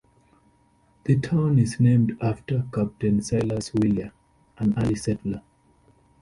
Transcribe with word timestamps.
The 1.03 1.19
town 1.19 1.59
is 1.59 1.79
named 1.79 2.17
after 2.23 2.65
Captain 2.73 3.21
Silas 3.21 3.69
Wheeler, 3.71 4.11
an 4.57 4.73
early 4.79 4.95
settler. 4.95 5.43